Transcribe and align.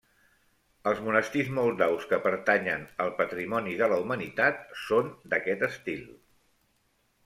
Els 0.91 1.01
monestirs 1.07 1.51
moldaus 1.57 2.09
que 2.15 2.19
pertanyen 2.25 2.89
al 3.07 3.13
patrimoni 3.23 3.79
de 3.85 3.93
la 3.95 4.03
Humanitat 4.07 4.69
són 4.89 5.17
d'aquest 5.35 5.71
estil. 5.73 6.07